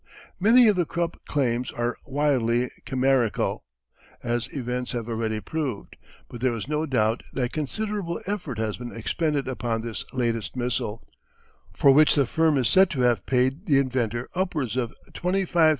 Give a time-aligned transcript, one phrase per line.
[0.39, 3.65] Many of the Krupp claims are wildly chimerical,
[4.23, 5.95] as events have already proved,
[6.27, 11.07] but there is no doubt that considerable effort has been expended upon this latest missile,
[11.71, 15.69] for which the firm is said to have paid the inventor upwards of L25,000 $125,000.